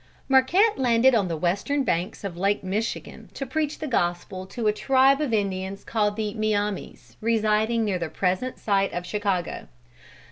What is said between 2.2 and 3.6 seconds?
of Lake Michigan to